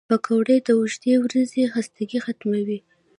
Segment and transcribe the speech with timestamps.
[0.09, 2.79] پکورې د اوږدې ورځې خستګي ختموي